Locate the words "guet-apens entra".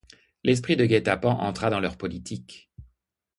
0.87-1.69